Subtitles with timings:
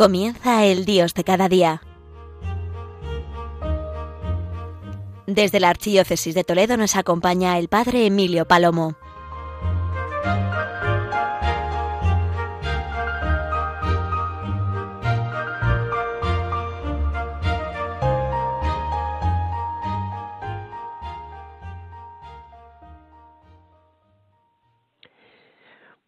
[0.00, 1.82] Comienza el Dios de cada día.
[5.26, 8.94] Desde la Archidiócesis de Toledo nos acompaña el Padre Emilio Palomo.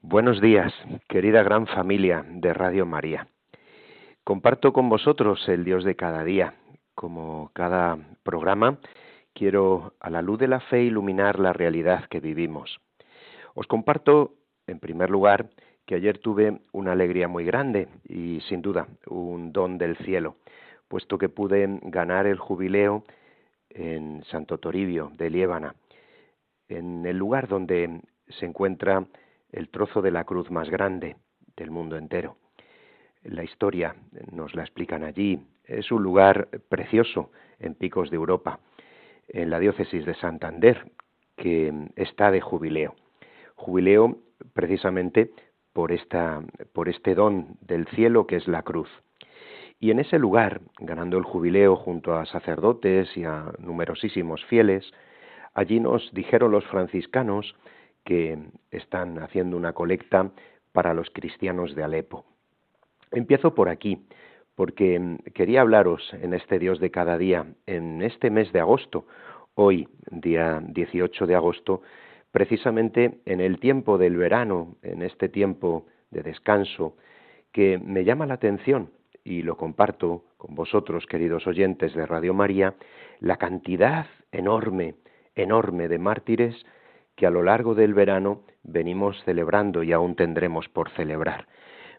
[0.00, 0.72] Buenos días,
[1.11, 3.28] querida gran familia de Radio María.
[4.24, 6.54] Comparto con vosotros el Dios de cada día.
[6.94, 8.78] Como cada programa,
[9.34, 12.80] quiero a la luz de la fe iluminar la realidad que vivimos.
[13.54, 14.34] Os comparto,
[14.68, 15.50] en primer lugar,
[15.86, 20.36] que ayer tuve una alegría muy grande y sin duda un don del cielo,
[20.86, 23.02] puesto que pude ganar el jubileo
[23.70, 25.75] en Santo Toribio de Liébana,
[26.69, 29.04] en el lugar donde se encuentra
[29.50, 31.16] el trozo de la cruz más grande
[31.56, 32.36] del mundo entero.
[33.25, 33.95] La historia
[34.33, 35.41] nos la explican allí.
[35.65, 38.59] Es un lugar precioso en Picos de Europa,
[39.28, 40.91] en la diócesis de Santander,
[41.37, 42.95] que está de jubileo.
[43.55, 44.19] Jubileo
[44.55, 45.31] precisamente
[45.73, 48.89] por, este don del cielo que es la cruz.
[49.78, 54.93] Y en ese lugar, ganando el jubileo junto a sacerdotes y a numerosísimos fieles,
[55.55, 57.55] allí nos dijeron los franciscanos
[58.05, 58.39] que
[58.70, 60.33] están haciendo una colecta
[60.73, 62.31] para los cristianos de Alepo.
[63.12, 63.98] Empiezo por aquí,
[64.55, 69.06] porque mm, quería hablaros en este Dios de cada día, en este mes de agosto,
[69.54, 71.82] hoy, día 18 de agosto,
[72.30, 76.96] precisamente en el tiempo del verano, en este tiempo de descanso,
[77.52, 78.91] que me llama la atención
[79.24, 82.75] y lo comparto con vosotros, queridos oyentes de Radio María,
[83.20, 84.94] la cantidad enorme,
[85.34, 86.56] enorme de mártires
[87.14, 91.47] que a lo largo del verano venimos celebrando y aún tendremos por celebrar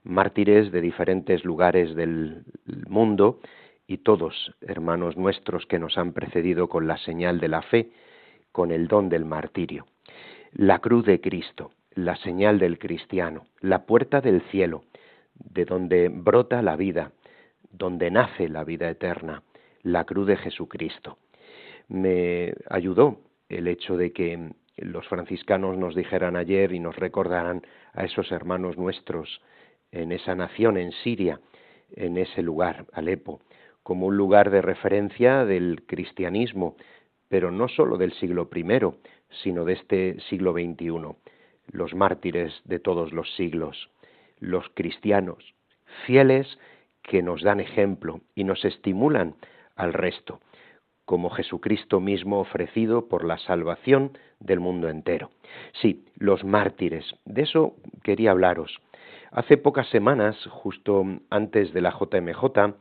[0.03, 2.43] mártires de diferentes lugares del
[2.87, 3.39] mundo
[3.87, 7.91] y todos hermanos nuestros que nos han precedido con la señal de la fe,
[8.51, 9.87] con el don del martirio.
[10.51, 14.83] La cruz de Cristo, la señal del cristiano, la puerta del cielo,
[15.35, 17.11] de donde brota la vida,
[17.71, 19.43] donde nace la vida eterna,
[19.81, 21.17] la cruz de Jesucristo.
[21.87, 28.05] Me ayudó el hecho de que los franciscanos nos dijeran ayer y nos recordaran a
[28.05, 29.41] esos hermanos nuestros
[29.93, 31.39] en esa nación, en Siria,
[31.95, 33.39] en ese lugar, Alepo,
[33.83, 36.75] como un lugar de referencia del cristianismo,
[37.29, 38.63] pero no sólo del siglo I,
[39.43, 41.15] sino de este siglo XXI,
[41.71, 43.89] los mártires de todos los siglos,
[44.39, 45.53] los cristianos,
[46.05, 46.47] fieles
[47.03, 49.35] que nos dan ejemplo y nos estimulan
[49.75, 50.39] al resto,
[51.05, 55.29] como Jesucristo mismo ofrecido por la salvación del mundo entero.
[55.81, 58.79] Sí, los mártires, de eso quería hablaros.
[59.35, 62.75] Hace pocas semanas, justo antes de la JMJ,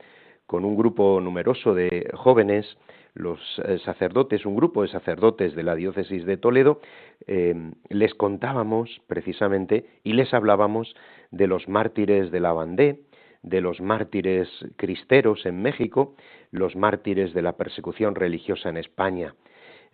[0.45, 2.77] con un grupo numeroso de jóvenes,
[3.15, 6.83] los eh, sacerdotes, un grupo de sacerdotes de la diócesis de Toledo,
[7.27, 7.55] eh,
[7.89, 10.95] les contábamos precisamente y les hablábamos
[11.31, 13.01] de los mártires de la Bandé,
[13.41, 16.17] de los mártires cristeros en México,
[16.51, 19.35] los mártires de la persecución religiosa en España,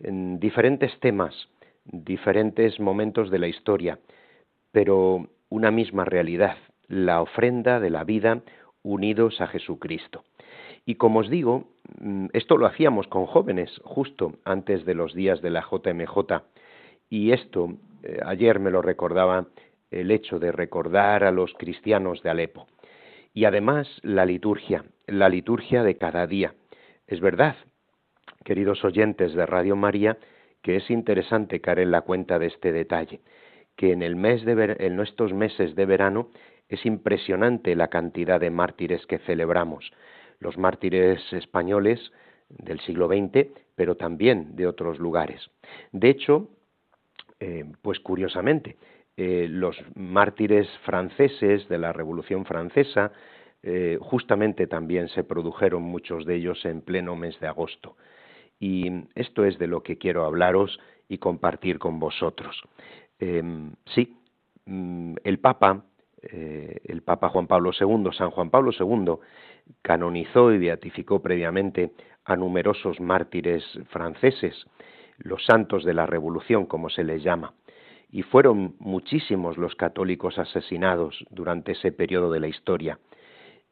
[0.01, 1.33] en diferentes temas,
[1.85, 3.97] diferentes momentos de la historia,
[4.73, 8.41] pero una misma realidad, la ofrenda de la vida
[8.83, 10.23] unidos a Jesucristo.
[10.85, 11.65] Y como os digo,
[11.99, 16.43] mm, esto lo hacíamos con jóvenes justo antes de los días de la JMJ.
[17.09, 17.73] Y esto,
[18.03, 19.47] eh, ayer me lo recordaba
[19.91, 22.67] el hecho de recordar a los cristianos de Alepo.
[23.33, 26.53] Y además la liturgia, la liturgia de cada día.
[27.07, 27.55] Es verdad,
[28.43, 30.17] queridos oyentes de Radio María,
[30.61, 33.21] que es interesante caer en la cuenta de este detalle
[33.79, 36.31] que en, el mes de en estos meses de verano
[36.67, 39.89] es impresionante la cantidad de mártires que celebramos.
[40.39, 42.11] Los mártires españoles
[42.49, 45.49] del siglo XX, pero también de otros lugares.
[45.93, 46.49] De hecho,
[47.39, 48.75] eh, pues curiosamente,
[49.15, 53.13] eh, los mártires franceses de la Revolución Francesa,
[53.63, 57.95] eh, justamente también se produjeron muchos de ellos en pleno mes de agosto.
[58.59, 62.61] Y esto es de lo que quiero hablaros y compartir con vosotros.
[63.19, 64.17] Em, sí,
[64.65, 65.83] mm, el Papa,
[66.21, 69.15] eh, el Papa Juan Pablo II, San Juan Pablo II,
[69.81, 71.91] canonizó y beatificó previamente
[72.25, 74.65] a numerosos mártires franceses,
[75.17, 77.53] los santos de la Revolución, como se les llama,
[78.09, 82.99] y fueron muchísimos los católicos asesinados durante ese periodo de la historia.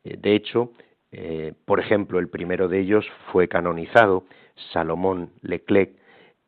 [0.04, 0.72] Eh, de hecho,
[1.12, 4.26] eh, por ejemplo, el primero de ellos fue canonizado,
[4.74, 5.97] Salomón Leclerc,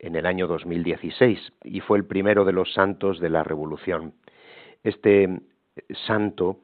[0.00, 4.14] en el año 2016 y fue el primero de los santos de la Revolución.
[4.82, 5.28] Este
[6.06, 6.60] santo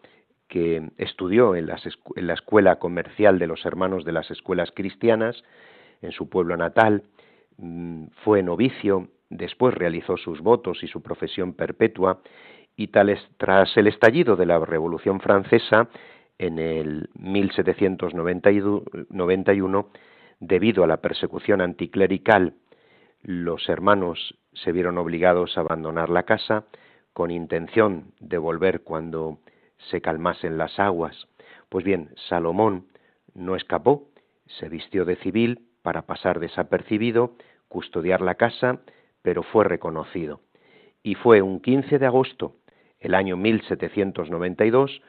[0.49, 5.45] que estudió en, la escuela comercial de los hermanos de las escuelas cristianas
[6.03, 7.03] en su pueblo natal,
[7.59, 12.21] mm, fue novicio, después realizó sus votos y su profesión perpetua,
[12.77, 15.89] y tras el estallido de la Revolución Francesa
[16.39, 19.89] en el 1791,
[20.39, 22.53] debido a la persecución anticlerical,
[23.27, 26.67] los hermanos se vieron obligados a abandonar la casa
[27.13, 29.41] con intención de volver cuando
[29.91, 31.27] se calmasen las aguas.
[31.69, 32.87] Pues bien, Salomón
[33.35, 34.11] no escapó,
[34.47, 37.35] se vistió de civil para pasar desapercibido,
[37.67, 38.79] custodiar la casa,
[39.23, 40.41] pero fue reconocido.
[41.03, 42.55] Y fue un 15 de agosto,
[43.01, 45.03] el año 1792,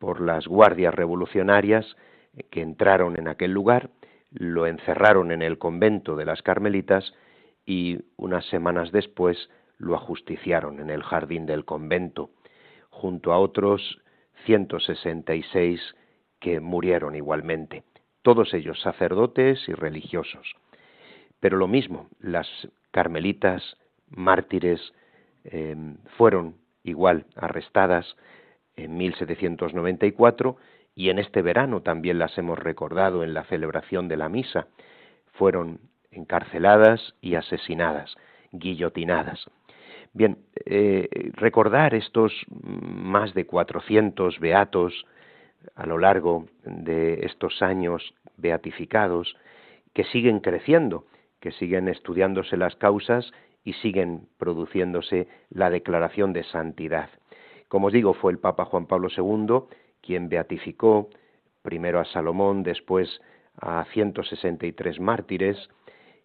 [0.00, 1.96] por las guardias revolucionarias
[2.50, 3.90] que entraron en aquel lugar,
[4.32, 7.14] lo encerraron en el convento de las Carmelitas
[7.64, 12.30] y unas semanas después lo ajusticiaron en el jardín del convento,
[12.90, 14.00] junto a otros
[14.44, 15.80] 166
[16.38, 17.84] que murieron igualmente,
[18.22, 20.54] todos ellos sacerdotes y religiosos.
[21.40, 22.48] Pero lo mismo, las
[22.90, 23.76] carmelitas
[24.08, 24.92] mártires
[25.44, 28.16] em, fueron igual arrestadas
[28.76, 30.56] en 1794
[30.94, 34.68] y en este verano también las hemos recordado en la celebración de la misa.
[35.32, 35.80] Fueron
[36.10, 38.16] encarceladas y asesinadas,
[38.52, 39.50] guillotinadas.
[40.12, 45.06] Bien, eh, recordar estos más de 400 beatos
[45.76, 49.36] a lo largo de estos años beatificados
[49.92, 51.04] que siguen creciendo,
[51.38, 53.30] que siguen estudiándose las causas
[53.62, 57.10] y siguen produciéndose la declaración de santidad.
[57.68, 61.08] Como os digo, fue el Papa Juan Pablo II quien beatificó
[61.62, 63.20] primero a Salomón, después
[63.60, 65.68] a 163 mártires,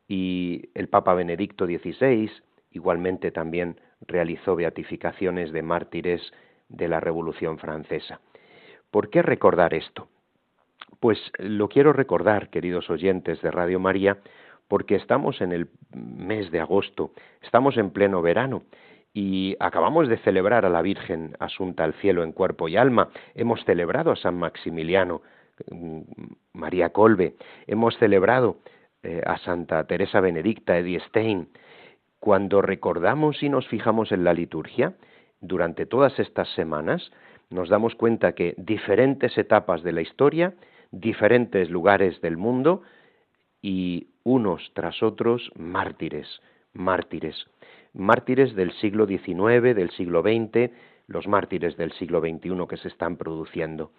[0.08, 2.30] y el Papa Benedicto XVI
[2.76, 6.34] Igualmente también realizó beatificaciones de mártires
[6.68, 8.20] de la Revolución Francesa.
[8.92, 10.10] ¿Por qué recordar esto?
[11.00, 14.18] Pues lo quiero recordar, queridos oyentes de Radio María,
[14.68, 17.12] porque estamos en el mes de agosto,
[17.42, 18.64] estamos en pleno verano
[19.14, 23.64] y acabamos de celebrar a la Virgen asunta al cielo en cuerpo y alma, hemos
[23.64, 25.22] celebrado a San Maximiliano,
[25.72, 26.02] mm,
[26.52, 27.36] María Colbe,
[27.68, 28.58] hemos celebrado
[29.06, 31.50] eh, a Santa Teresa Benedicta, Edith Stein,
[32.20, 34.96] cuando recordamos y nos fijamos en la liturgia,
[35.42, 37.12] durante todas estas semanas,
[37.50, 40.56] nos damos cuenta que diferentes etapas de la historia,
[40.92, 42.82] diferentes lugares del mundo
[43.62, 46.42] y unos tras otros mártires,
[46.74, 47.46] mártires,
[47.94, 50.72] mártires del siglo XIX, del siglo XX,
[51.08, 53.92] los mártires del siglo XXI que se están produciendo.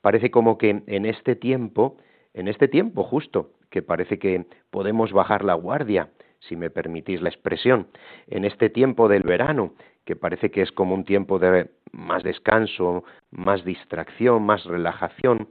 [0.00, 1.96] Parece como que en este tiempo,
[2.34, 7.28] en este tiempo justo, que parece que podemos bajar la guardia, si me permitís la
[7.28, 7.88] expresión,
[8.26, 9.74] en este tiempo del verano,
[10.04, 15.48] que parece que es como un tiempo de más descanso, más distracción, más relajación,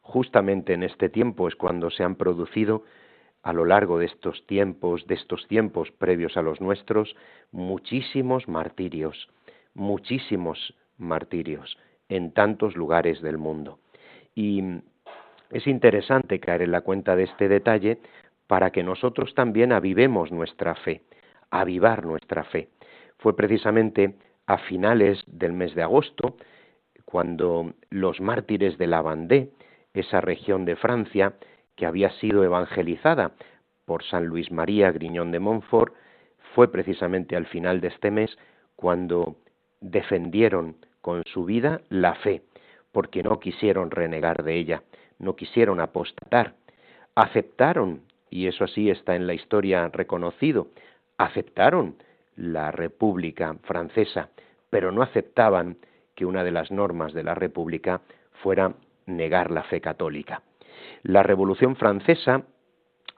[0.00, 2.82] justamente en este tiempo es cuando se han producido
[3.42, 7.16] a lo largo de estos tiempos, de estos tiempos previos a los nuestros,
[7.50, 9.28] muchísimos martirios,
[9.74, 11.76] muchísimos martirios
[12.08, 13.78] en tantos lugares del mundo.
[14.34, 14.62] Y
[15.52, 17.98] es interesante caer en la cuenta de este detalle
[18.46, 21.02] para que nosotros también avivemos nuestra fe,
[21.50, 22.68] avivar nuestra fe.
[23.18, 24.16] Fue precisamente
[24.46, 26.36] a finales del mes de agosto
[27.04, 29.50] cuando los mártires de la Vendée,
[29.92, 31.34] esa región de Francia
[31.76, 33.32] que había sido evangelizada
[33.84, 35.94] por San Luis María Griñón de Montfort,
[36.54, 38.36] fue precisamente al final de este mes
[38.76, 39.36] cuando
[39.80, 42.42] defendieron con su vida la fe,
[42.92, 44.82] porque no quisieron renegar de ella,
[45.18, 46.54] no quisieron apostatar,
[47.14, 50.68] aceptaron y eso así está en la historia reconocido,
[51.18, 51.96] aceptaron
[52.36, 54.30] la República francesa,
[54.70, 55.76] pero no aceptaban
[56.14, 58.00] que una de las normas de la República
[58.42, 58.74] fuera
[59.06, 60.42] negar la fe católica.
[61.02, 62.44] La Revolución Francesa,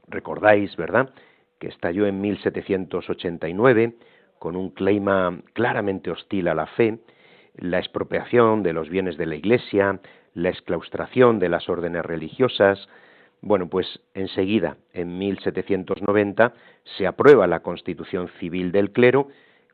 [0.09, 1.11] recordáis, ¿verdad?,
[1.59, 3.95] que estalló en 1789
[4.39, 6.99] con un clima claramente hostil a la fe,
[7.57, 10.01] la expropiación de los bienes de la Iglesia,
[10.35, 12.88] la exclaustración de las órdenes religiosas,
[13.41, 16.55] bueno, pues enseguida, en 1790,
[16.97, 19.29] se aprueba la Constitución Civil del Clero,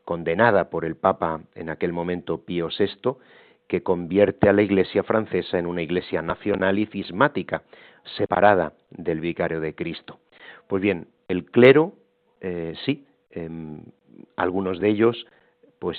[0.05, 3.17] condenada por el Papa en aquel momento Pío VI,
[3.67, 7.63] que convierte a la Iglesia francesa en una Iglesia nacional y cismática,
[8.17, 10.19] separada del Vicario de Cristo.
[10.67, 11.93] Pues bien, el clero,
[12.41, 13.81] eh, sí, em,
[14.35, 15.25] algunos de ellos,
[15.79, 15.97] pues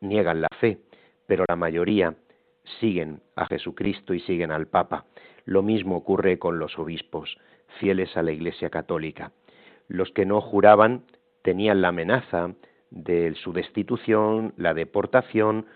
[0.00, 0.78] niegan la fe,
[1.26, 2.14] pero la mayoría
[2.78, 5.06] siguen a Jesucristo y siguen al Papa.
[5.44, 7.36] Lo mismo ocurre con los obispos,
[7.78, 9.32] fieles a la Iglesia católica.
[9.88, 11.04] Los que no juraban
[11.42, 12.54] tenían la amenaza
[12.90, 15.66] de su destitución, la deportación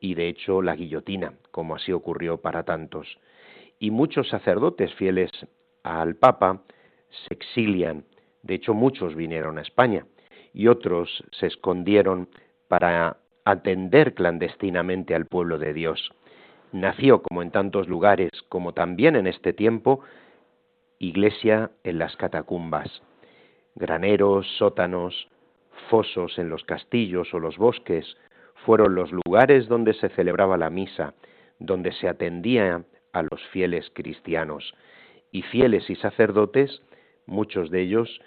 [0.00, 3.18] y de hecho la guillotina, como así ocurrió para tantos.
[3.78, 5.30] Y muchos sacerdotes fieles
[5.82, 6.62] al Papa
[7.08, 8.04] se exilian,
[8.42, 10.06] de hecho muchos vinieron a España
[10.52, 12.28] y otros se escondieron
[12.68, 16.12] para atender clandestinamente al pueblo de Dios.
[16.72, 20.00] Nació, como en tantos lugares, como también en este tiempo,
[20.98, 23.02] iglesia en las catacumbas,
[23.74, 25.28] graneros, sótanos,
[25.90, 28.16] fosos en los castillos o los bosques,
[28.64, 31.14] fueron los lugares donde se celebraba la misa,
[31.58, 34.74] donde se atendía a los fieles cristianos.
[35.30, 36.82] Y fieles y sacerdotes,
[37.26, 38.20] muchos de ellos,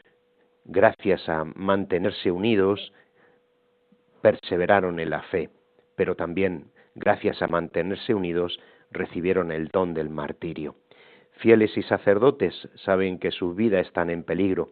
[0.65, 2.93] gracias a mantenerse unidos,
[4.21, 5.49] perseveraron en la fe,
[5.95, 8.59] pero también, gracias a mantenerse unidos,
[8.91, 10.75] recibieron el don del martirio.
[11.37, 14.69] Fieles y sacerdotes saben que su vida están en peligro,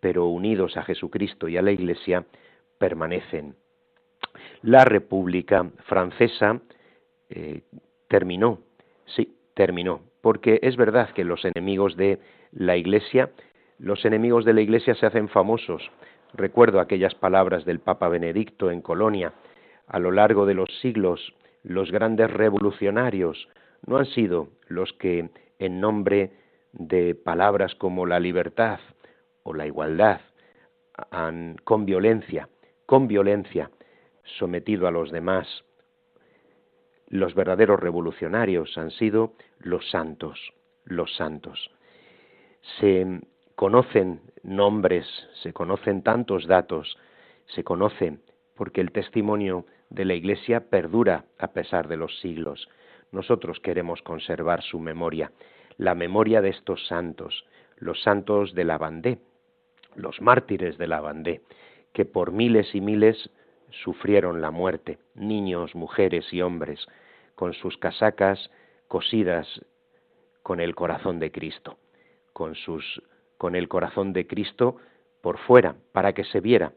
[0.00, 2.26] pero unidos a Jesucristo y a la Iglesia,
[2.78, 3.54] permanecen.
[4.62, 6.60] La República Francesa
[7.28, 7.62] eh,
[8.08, 8.58] terminó,
[9.06, 12.18] sí, terminó, porque es verdad que los enemigos de
[12.52, 13.30] la Iglesia,
[13.78, 15.90] los enemigos de la Iglesia se hacen famosos.
[16.34, 19.32] Recuerdo aquellas palabras del Papa Benedicto en Colonia.
[19.86, 23.48] A lo largo de los siglos, los grandes revolucionarios
[23.86, 26.32] no han sido los que, en nombre
[26.72, 28.80] de palabras como la libertad
[29.42, 30.20] o la igualdad,
[31.10, 32.48] han, con violencia,
[32.84, 33.70] con violencia,
[34.38, 35.64] sometido a los demás.
[37.08, 40.52] Los verdaderos revolucionarios han sido los santos,
[40.84, 41.70] los santos.
[42.80, 43.20] Se
[43.54, 45.06] conocen nombres,
[45.42, 46.98] se conocen tantos datos,
[47.46, 48.20] se conocen
[48.56, 52.68] porque el testimonio de la Iglesia perdura a pesar de los siglos.
[53.12, 55.32] Nosotros queremos conservar su memoria,
[55.78, 57.44] la memoria de estos santos,
[57.76, 59.18] los santos de la Bandé,
[59.94, 61.42] los mártires de la Bandé,
[61.92, 63.30] que por miles y miles
[63.84, 66.86] sufrieron la muerte, niños, mujeres y hombres,
[67.34, 68.50] con sus casacas
[68.88, 69.46] cosidas
[70.42, 71.76] con el corazón de Cristo,
[72.32, 73.02] con sus
[73.36, 74.76] con el corazón de Cristo
[75.20, 76.72] por fuera, para que se viera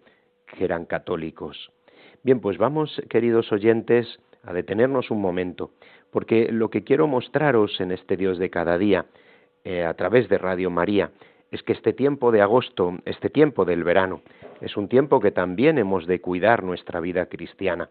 [0.47, 1.71] que eran católicos.
[2.21, 5.71] Bien, pues vamos, queridos oyentes, a detenernos un momento,
[6.11, 9.05] porque lo que quiero mostraros en este Dios de cada día,
[9.63, 11.11] eh, a través de Radio María,
[11.49, 14.21] es que este tiempo de agosto, este tiempo del verano,
[14.59, 17.89] es un tiempo que también hemos de cuidar nuestra vida cristiana.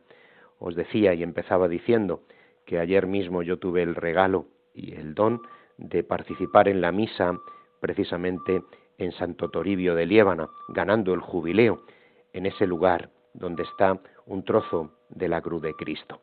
[0.59, 2.21] Os decía y empezaba diciendo
[2.67, 4.45] que ayer mismo yo tuve el regalo
[4.75, 5.41] y el don
[5.79, 7.33] de participar en la misa
[7.81, 8.63] precisamente
[8.99, 11.81] en Santo Toribio de Liébana, ganando el jubileo
[12.35, 13.09] en ese lugar
[13.39, 16.21] donde está un trozo de la cruz de Cristo.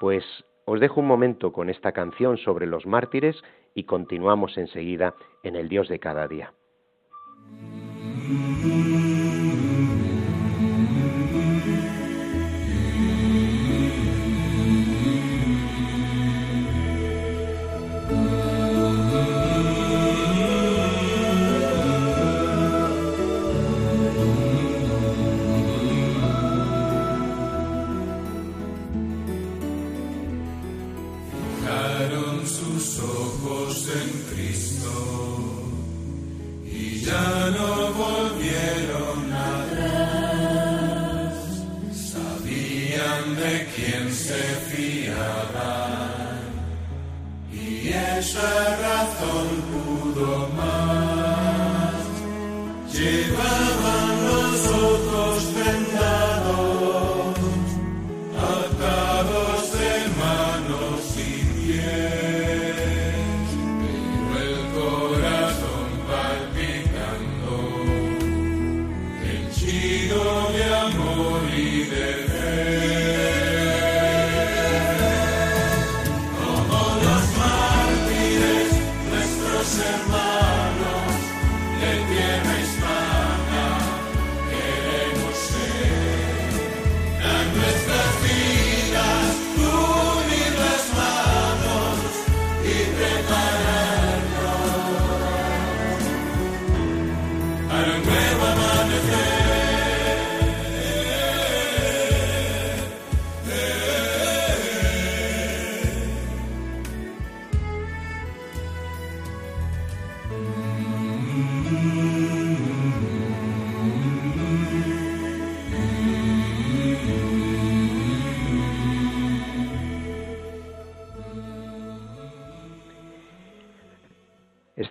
[0.00, 0.24] Pues
[0.64, 3.36] os dejo un momento con esta canción sobre los mártires
[3.74, 6.52] y continuamos enseguida en el Dios de cada día.
[43.48, 46.38] de quien se fiaban,
[47.50, 51.98] y esa razón pudo más.
[52.92, 55.27] Llevaban los ojos.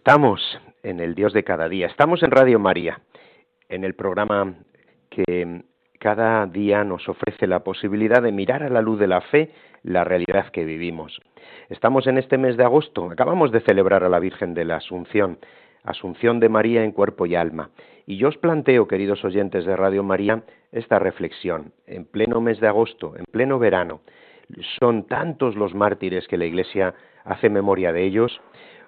[0.08, 0.42] Estamos
[0.84, 3.02] en el Dios de cada día, estamos en Radio María,
[3.68, 4.54] en el programa
[5.10, 5.64] que
[6.00, 9.52] cada día nos ofrece la posibilidad de mirar a la luz de la fe
[9.84, 11.20] la realidad que vivimos.
[11.68, 15.40] Estamos en este mes de agosto, acabamos de celebrar a la Virgen de la Asunción,
[15.84, 17.72] Asunción de María en cuerpo y alma.
[18.06, 21.74] Y yo os planteo, queridos oyentes de Radio María, esta reflexión.
[21.86, 24.00] En pleno mes de agosto, en pleno verano,
[24.80, 26.94] son tantos los mártires que la Iglesia
[27.26, 28.40] hace memoria de ellos.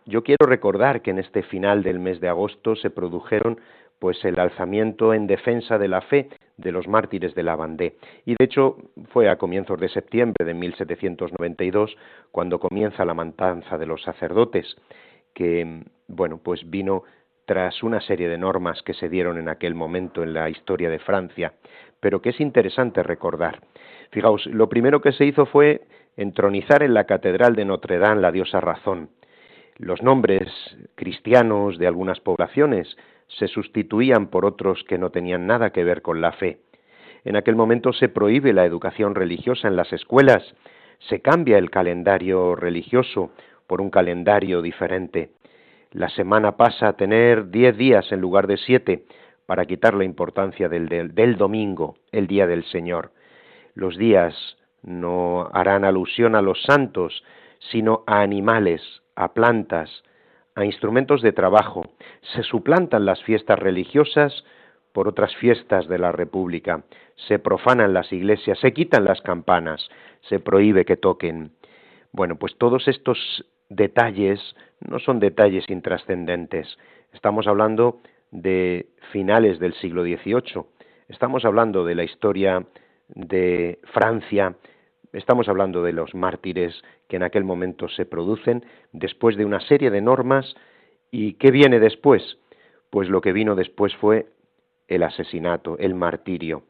[0.05, 3.59] Yo quiero recordar que en este final del mes de agosto se produjeron
[3.99, 7.95] pues el alzamiento en defensa de la fe de los mártires de la Vendée.
[8.25, 8.77] Y de hecho
[9.11, 11.95] fue a comienzos de septiembre de 1792
[12.31, 14.77] cuando comienza la matanza de los sacerdotes,
[15.33, 17.03] que bueno, pues vino
[17.45, 20.99] tras una serie de normas que se dieron en aquel momento en la historia de
[20.99, 21.53] Francia,
[21.99, 23.59] pero que es interesante recordar.
[24.11, 25.81] Fijaos, lo primero que se hizo fue
[26.15, 29.09] entronizar en la Catedral de Notre Dame la diosa razón.
[29.79, 30.43] Los nombres
[30.95, 32.98] cristianos de algunas poblaciones
[33.29, 36.59] se sustituían por otros que no tenían nada que ver con la fe.
[37.24, 40.43] En aquel momento se prohíbe la educación religiosa en las escuelas,
[41.07, 43.31] se cambia el calendario religioso
[43.67, 45.31] por un calendario diferente.
[45.91, 49.05] La semana pasa a tener diez días en lugar de siete
[49.45, 53.12] para quitar la importancia del, del, domingo, el día del Señor.
[53.75, 54.36] Los días
[54.83, 57.24] no harán alusión a los santos,
[57.71, 58.81] sino a animales,
[59.19, 59.89] a plantas,
[60.55, 61.89] a instrumentos de trabajo.
[62.33, 64.45] Se suplantan las fiestas religiosas
[64.93, 66.83] por otras fiestas de la República.
[67.27, 69.89] Se profanan las iglesias, se quitan las campanas,
[70.29, 71.51] se prohíbe que toquen.
[72.13, 74.39] Bueno, pues todos estos detalles
[74.79, 76.77] no son detalles intrascendentes.
[77.11, 77.99] Estamos hablando
[78.31, 80.63] de finales del siglo XVIII.
[81.09, 82.65] Estamos hablando de la historia
[83.09, 84.55] de Francia,
[85.13, 89.89] estamos hablando de los mártires que en aquel momento se producen después de una serie
[89.91, 90.55] de normas
[91.12, 92.38] y ¿qué viene después?
[92.89, 94.27] Pues lo que vino después fue
[94.88, 96.63] el asesinato, el martirio.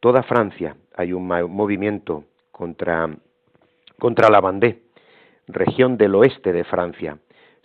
[0.00, 3.08] Toda Francia hay un movimiento contra,
[3.98, 4.82] contra la Vendée,
[5.46, 7.18] región del oeste de Francia.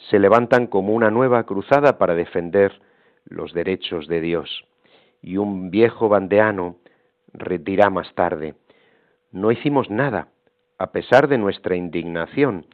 [0.10, 2.80] Se levantan como una nueva cruzada para defender
[3.26, 4.66] los derechos de Dios.
[5.22, 6.78] Y un viejo bandeano
[7.60, 8.56] dirá más tarde,
[9.36, 10.30] no hicimos nada,
[10.78, 12.66] a pesar de nuestra indignación,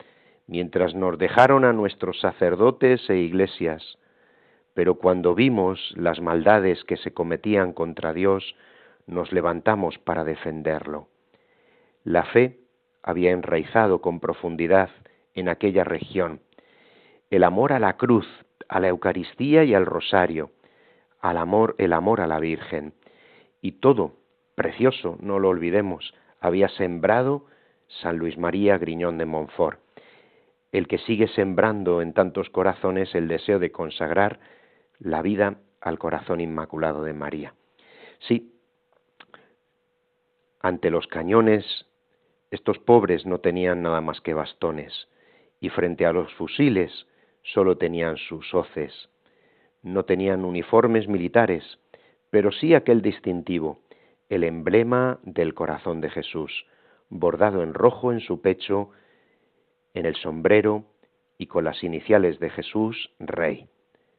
[0.45, 3.97] mientras nos dejaron a nuestros sacerdotes e iglesias.
[4.75, 8.55] Pero cuando vimos las maldades que se cometían contra Dios,
[9.07, 11.07] nos levantamos para defenderlo.
[12.03, 12.59] La fe
[13.01, 14.91] había enraizado con profundidad
[15.33, 16.41] en aquella región.
[17.31, 18.27] El amor a la cruz,
[18.69, 20.51] a la Eucaristía y al rosario,
[21.21, 22.93] al amor, el amor a la Virgen.
[23.63, 24.13] Y todo,
[24.53, 27.45] precioso, no lo olvidemos, había sembrado
[28.01, 29.79] San Luis María Griñón de Montfort,
[30.71, 34.39] el que sigue sembrando en tantos corazones el deseo de consagrar
[34.99, 37.53] la vida al corazón inmaculado de María.
[38.19, 38.53] Sí,
[40.59, 41.65] ante los cañones,
[42.51, 45.07] estos pobres no tenían nada más que bastones,
[45.59, 47.07] y frente a los fusiles
[47.43, 49.09] solo tenían sus hoces.
[49.83, 51.79] No tenían uniformes militares,
[52.29, 53.79] pero sí aquel distintivo,
[54.31, 56.65] el emblema del corazón de Jesús,
[57.09, 58.91] bordado en rojo en su pecho,
[59.93, 60.85] en el sombrero
[61.37, 63.67] y con las iniciales de Jesús, Rey,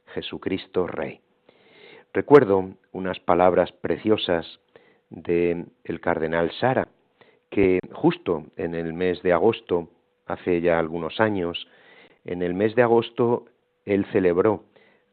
[0.08, 1.22] Jesucristo Rey.
[2.12, 4.60] Recuerdo unas palabras preciosas
[5.08, 6.88] del el cardenal Sara,
[7.48, 9.88] que justo en el mes de agosto,
[10.26, 11.66] hace ya algunos años,
[12.26, 13.46] en el mes de agosto
[13.86, 14.64] él celebró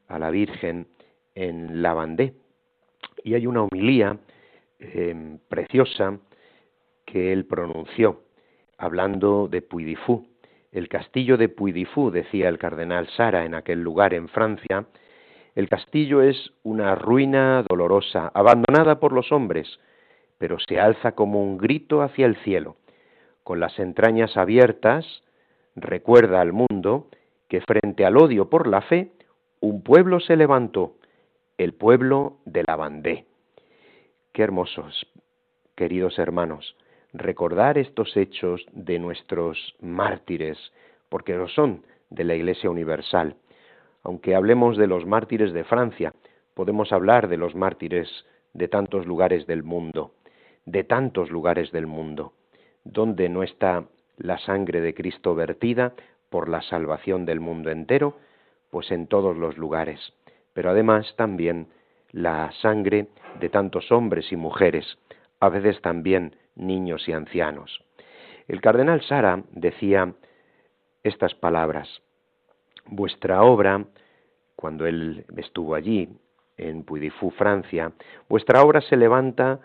[0.09, 0.87] a la Virgen
[1.35, 2.33] en Lavandé.
[3.23, 4.19] Y hay una homilía
[4.79, 6.19] Em, preciosa
[7.05, 8.21] que él pronunció,
[8.77, 9.97] hablando de Puy
[10.71, 11.73] El castillo de Puy
[12.13, 14.85] decía el cardenal Sara en aquel lugar en Francia,
[15.55, 19.67] el castillo es una ruina dolorosa, abandonada por los hombres,
[20.37, 22.77] pero se alza como un grito hacia el cielo.
[23.43, 25.05] Con las entrañas abiertas,
[25.75, 27.09] recuerda al mundo
[27.49, 29.11] que frente al odio por la fe,
[29.59, 30.95] un pueblo se levantó,
[31.57, 33.28] el pueblo de la Bandé.
[34.31, 35.07] Qué hermosos,
[35.75, 36.75] queridos hermanos,
[37.13, 40.57] recordar estos hechos de nuestros mártires,
[41.09, 43.35] porque lo son de la Iglesia Universal.
[44.03, 46.13] Aunque hablemos de los mártires de Francia,
[46.53, 48.07] podemos hablar de los mártires
[48.53, 50.13] de tantos lugares del mundo,
[50.65, 52.33] de tantos lugares del mundo,
[52.83, 53.85] donde no está
[54.17, 55.93] la sangre de Cristo vertida
[56.29, 58.17] por la salvación del mundo entero,
[58.69, 60.13] pues en todos los lugares,
[60.53, 61.67] pero además también
[62.11, 63.07] la sangre
[63.39, 64.97] de tantos hombres y mujeres,
[65.39, 67.83] a veces también niños y ancianos.
[68.47, 70.13] El cardenal Sara decía
[71.03, 72.01] estas palabras,
[72.85, 73.85] vuestra obra,
[74.55, 76.09] cuando él estuvo allí,
[76.57, 77.93] en Puydifou, Francia,
[78.27, 79.61] vuestra obra se levanta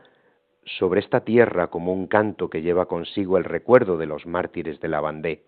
[0.64, 4.88] sobre esta tierra como un canto que lleva consigo el recuerdo de los mártires de
[4.88, 5.42] la Bandé.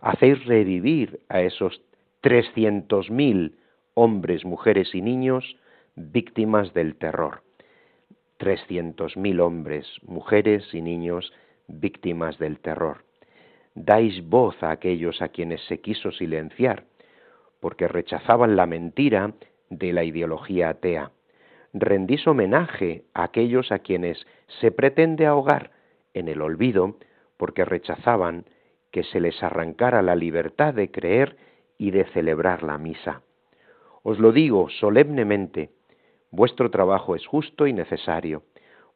[0.00, 1.82] Hacéis revivir a esos
[2.20, 3.58] trescientos mil
[3.94, 5.56] hombres, mujeres y niños
[5.94, 7.42] víctimas del terror.
[8.38, 11.32] Trescientos mil hombres, mujeres y niños
[11.68, 13.04] víctimas del terror.
[13.74, 16.84] Dais voz a aquellos a quienes se quiso silenciar,
[17.60, 19.34] porque rechazaban la mentira
[19.70, 21.12] de la ideología atea.
[21.72, 24.26] Rendís homenaje a aquellos a quienes
[24.60, 25.70] se pretende ahogar
[26.14, 26.96] en el olvido
[27.36, 28.44] porque rechazaban
[28.90, 31.36] que se les arrancara la libertad de creer
[31.78, 33.22] y de celebrar la misa.
[34.02, 35.70] Os lo digo solemnemente,
[36.32, 38.42] vuestro trabajo es justo y necesario.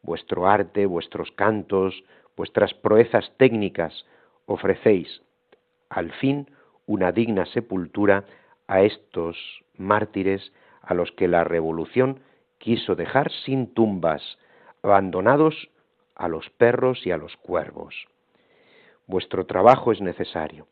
[0.03, 2.03] Vuestro arte, vuestros cantos,
[2.37, 4.05] vuestras proezas técnicas
[4.47, 5.23] ofrecéis,
[5.89, 6.51] al fin,
[6.87, 8.25] una digna sepultura
[8.67, 9.37] a estos
[9.77, 12.21] mártires a los que la revolución
[12.59, 14.39] quiso dejar sin tumbas,
[14.83, 15.69] abandonados
[16.15, 18.07] a los perros y a los cuervos.
[19.07, 20.67] Vuestro trabajo es necesario.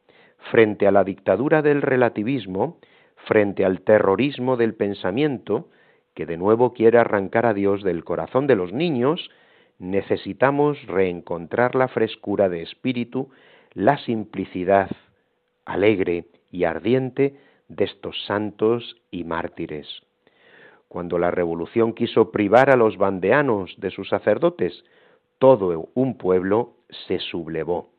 [0.51, 2.79] Frente a la dictadura del relativismo,
[3.27, 5.69] frente al terrorismo del pensamiento,
[6.15, 9.31] que de nuevo quiere arrancar a Dios del corazón de los niños,
[9.79, 13.31] necesitamos reencontrar la frescura de espíritu,
[13.73, 14.91] la simplicidad
[15.65, 17.37] alegre y ardiente
[17.69, 19.89] de estos santos y mártires.
[20.89, 24.85] Cuando la revolución quiso privar a los bandeanos de sus sacerdotes,
[25.39, 26.77] todo un pueblo
[27.09, 27.91] se sublevó.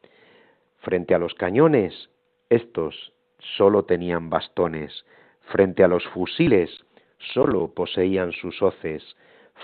[0.78, 2.10] Frente a los cañones,
[2.49, 3.13] estos
[3.58, 5.06] solo tenían bastones.
[5.41, 6.86] Frente a los fusiles,
[7.33, 9.03] solo poseían sus hoces.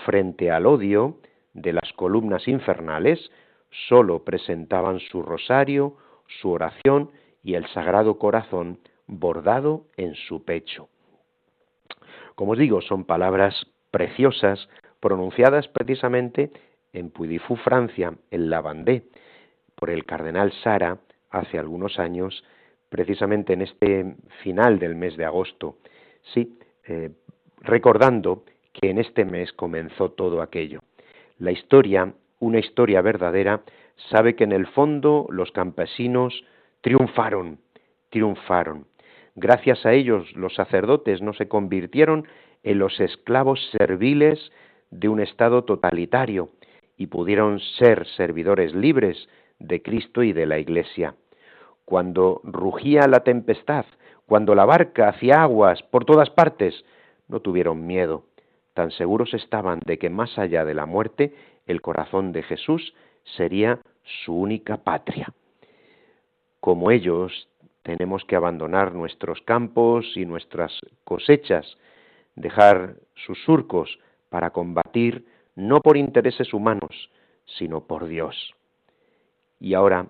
[0.06, 1.18] Frente al odio
[1.54, 3.30] de las columnas infernales,
[3.88, 5.96] solo presentaban su rosario,
[6.40, 7.10] su oración
[7.42, 10.88] y el sagrado corazón bordado en su pecho.
[12.34, 14.68] Como os digo, son palabras preciosas
[15.00, 16.50] pronunciadas precisamente
[16.92, 19.04] en Puydifou, Francia, en la Vendée,
[19.74, 20.98] por el cardenal Sara
[21.30, 22.44] hace algunos años,
[22.88, 25.78] precisamente en este final del mes de agosto.
[26.34, 27.10] Sí, eh,
[27.62, 30.80] recordando que en este mes comenzó todo aquello.
[31.38, 33.62] La historia, una historia verdadera,
[34.10, 36.44] sabe que en el fondo los campesinos
[36.80, 37.58] triunfaron,
[38.10, 38.86] triunfaron.
[39.34, 42.26] Gracias a ellos los sacerdotes no se convirtieron
[42.62, 44.52] en los esclavos serviles
[44.90, 46.50] de un Estado totalitario
[46.96, 51.14] y pudieron ser servidores libres de Cristo y de la Iglesia.
[51.84, 53.86] Cuando rugía la tempestad,
[54.26, 56.84] cuando la barca hacía aguas por todas partes,
[57.32, 58.26] no tuvieron miedo.
[58.74, 61.34] Tan seguros estaban de que más allá de la muerte,
[61.66, 62.94] el corazón de Jesús
[63.36, 63.80] sería
[64.24, 65.32] su única patria.
[66.60, 67.48] Como ellos,
[67.82, 71.78] tenemos que abandonar nuestros campos y nuestras cosechas,
[72.36, 77.10] dejar sus surcos para combatir no por intereses humanos,
[77.58, 78.54] sino por Dios.
[79.58, 80.06] Y ahora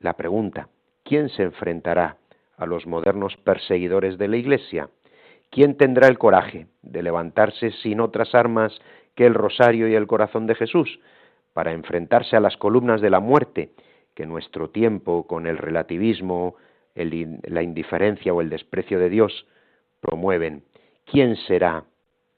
[0.00, 0.68] la pregunta,
[1.04, 2.18] ¿quién se enfrentará
[2.56, 4.90] a los modernos perseguidores de la Iglesia?
[5.50, 8.78] ¿Quién tendrá el coraje de levantarse sin otras armas
[9.14, 11.00] que el rosario y el corazón de Jesús
[11.52, 13.70] para enfrentarse a las columnas de la muerte
[14.14, 16.56] que nuestro tiempo, con el relativismo,
[16.94, 19.46] la indiferencia o el desprecio de Dios
[20.00, 20.64] promueven.
[21.04, 21.84] ¿Quién será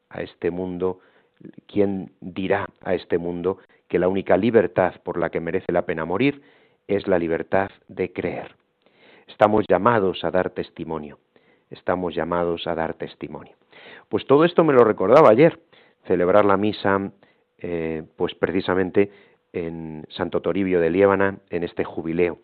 [0.09, 1.01] a este mundo?
[1.67, 6.05] ¿Quién dirá a este mundo que la única libertad por la que merece la pena
[6.05, 6.43] morir
[6.87, 8.57] es la libertad de creer?
[9.29, 11.19] Estamos llamados a dar testimonio.
[11.71, 13.55] Estamos llamados a dar testimonio.
[14.09, 15.61] Pues todo esto me lo recordaba ayer,
[16.07, 17.13] celebrar la misa,
[17.59, 19.11] eh, pues precisamente
[19.53, 22.39] en Santo Toribio de Liébana, en este jubileo.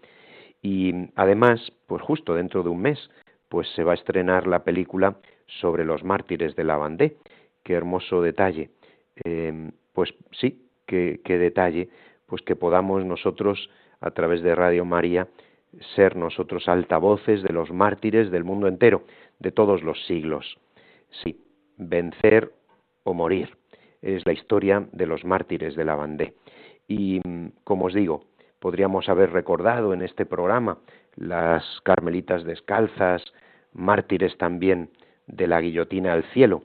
[0.62, 3.10] Y además, pues justo dentro de un mes,
[3.48, 7.16] pues se va a estrenar la película sobre los mártires de la Vendée.
[7.62, 8.70] Qué hermoso detalle.
[9.24, 11.88] Em, pues sí, qué, qué detalle,
[12.26, 15.28] pues que podamos nosotros, a través de Radio María,
[15.94, 19.02] ser nosotros altavoces de los mártires del mundo entero,
[19.38, 20.58] de todos los siglos.
[21.22, 21.44] Sí,
[21.76, 22.52] vencer
[23.04, 23.56] o morir
[24.02, 26.34] es la historia de los mártires de la Vendée.
[26.86, 27.20] Y
[27.64, 28.24] como os digo,
[28.58, 30.78] podríamos haber recordado en este programa
[31.16, 33.24] las carmelitas descalzas,
[33.72, 34.90] mártires también
[35.26, 36.62] de la guillotina al cielo.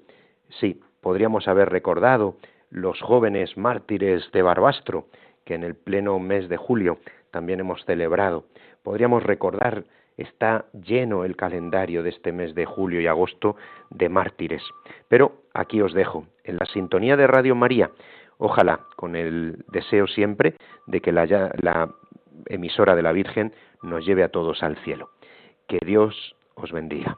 [0.60, 2.38] Sí, podríamos haber recordado
[2.70, 5.08] los jóvenes mártires de Barbastro,
[5.46, 7.00] que en el pleno mes de julio
[7.32, 8.46] también hemos celebrado.
[8.84, 9.84] Podríamos recordar,
[10.18, 13.56] está lleno el calendario de este mes de julio y agosto
[13.90, 14.64] de mártires.
[15.08, 17.92] Pero aquí os dejo, en la sintonía de Radio María,
[18.42, 20.56] Ojalá, con el deseo siempre
[20.88, 21.26] de que la,
[21.62, 21.94] la
[22.46, 25.10] emisora de la Virgen nos lleve a todos al cielo.
[25.68, 27.18] Que Dios os bendiga.